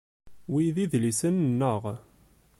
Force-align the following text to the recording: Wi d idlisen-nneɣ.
Wi 0.51 0.65
d 0.75 0.77
idlisen-nneɣ. 0.83 1.83